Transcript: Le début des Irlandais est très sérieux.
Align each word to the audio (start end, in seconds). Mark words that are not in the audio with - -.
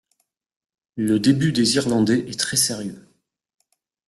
Le 0.97 1.19
début 1.19 1.51
des 1.51 1.75
Irlandais 1.75 2.21
est 2.27 2.39
très 2.39 2.57
sérieux. 2.57 3.07